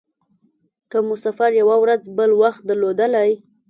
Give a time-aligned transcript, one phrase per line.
[0.89, 3.31] که مو سفر یوه ورځ بل وخت درلودلای.